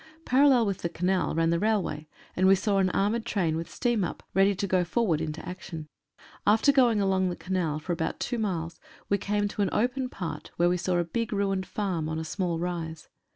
Parallel 0.25 0.65
with 0.65 0.79
the 0.79 0.89
Canal 0.89 1.35
ran 1.35 1.51
the 1.51 1.59
railway, 1.59 2.07
and 2.35 2.47
we 2.47 2.55
saw 2.55 2.79
an 2.79 2.89
armoured 2.89 3.23
train 3.23 3.55
with 3.55 3.69
steam' 3.69 4.03
up, 4.03 4.23
ready 4.33 4.55
to 4.55 4.65
go 4.65 4.83
forward 4.83 5.21
into 5.21 5.47
action. 5.47 5.89
After 6.47 6.71
going 6.71 6.99
along 6.99 7.29
the 7.29 7.35
Canal 7.35 7.77
for 7.77 7.93
about 7.93 8.19
two 8.19 8.39
miles 8.39 8.79
we 9.09 9.19
came 9.19 9.47
to 9.49 9.61
an 9.61 9.69
open 9.71 10.09
part, 10.09 10.49
where 10.57 10.69
we 10.69 10.77
saw 10.77 10.97
a 10.97 11.03
big, 11.03 11.31
ruined 11.31 11.67
farm 11.67 12.09
on 12.09 12.17
a 12.17 12.23
small 12.23 12.57
rise. 12.57 13.09